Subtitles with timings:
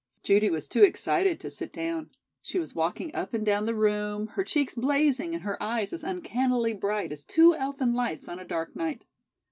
[0.23, 2.09] Judy was too excited to sit down.
[2.41, 6.03] She was walking up and down the room, her cheeks blazing and her eyes as
[6.03, 9.05] uncannily bright as two elfin lights on a dark night.